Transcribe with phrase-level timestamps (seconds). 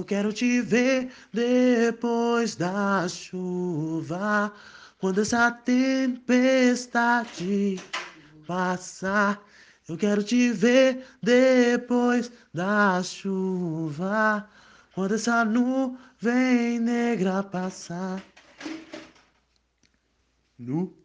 [0.00, 4.50] Eu quero te ver depois da chuva,
[4.98, 6.58] quando essa tempestade
[8.46, 9.46] passar.
[9.86, 14.48] Eu quero te ver depois da chuva,
[14.94, 18.22] quando essa nuvem negra passar.
[20.58, 20.96] Nu.